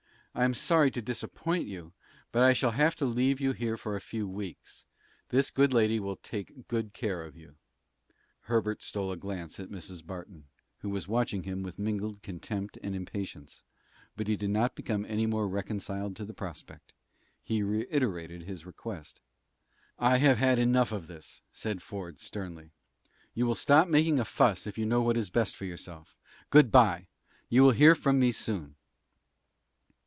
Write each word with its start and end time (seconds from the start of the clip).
I 0.33 0.45
am 0.45 0.53
sorry 0.53 0.91
to 0.91 1.01
disappoint 1.01 1.67
you, 1.67 1.91
but 2.31 2.41
I 2.41 2.53
shall 2.53 2.71
have 2.71 2.95
to 2.95 3.05
leave 3.05 3.41
you 3.41 3.51
here 3.51 3.75
for 3.75 3.97
a 3.97 3.99
few 3.99 4.25
weeks. 4.25 4.85
This 5.27 5.51
good 5.51 5.73
lady 5.73 5.99
will 5.99 6.15
take 6.15 6.69
good 6.69 6.93
care 6.93 7.21
of 7.25 7.35
you." 7.35 7.57
Herbert 8.43 8.81
stole 8.81 9.11
a 9.11 9.17
glance 9.17 9.59
at 9.59 9.67
Mrs. 9.69 10.05
Barton, 10.07 10.45
who 10.77 10.89
was 10.89 11.05
watching 11.05 11.43
him 11.43 11.63
with 11.63 11.77
mingled 11.77 12.21
contempt 12.21 12.77
and 12.81 12.95
impatience, 12.95 13.65
but 14.15 14.29
he 14.29 14.37
did 14.37 14.51
not 14.51 14.73
become 14.73 15.03
any 15.05 15.25
more 15.25 15.49
reconciled 15.49 16.15
to 16.15 16.23
the 16.23 16.33
prospect. 16.33 16.93
He 17.43 17.61
reiterated 17.61 18.43
his 18.43 18.65
request. 18.65 19.19
"I 19.99 20.19
have 20.19 20.37
had 20.37 20.57
enough 20.59 20.93
of 20.93 21.07
this," 21.07 21.41
said 21.51 21.81
Ford, 21.83 22.21
sternly. 22.21 22.71
"You 23.33 23.45
will 23.45 23.53
stop 23.55 23.89
making 23.89 24.17
a 24.17 24.23
fuss 24.23 24.65
if 24.65 24.77
you 24.77 24.85
know 24.85 25.01
what 25.01 25.17
is 25.17 25.29
best 25.29 25.57
for 25.57 25.65
yourself. 25.65 26.15
Good 26.49 26.71
by! 26.71 27.09
You 27.49 27.63
will 27.63 27.71
hear 27.71 27.95
from 27.95 28.17
me 28.17 28.31
soon." 28.31 28.77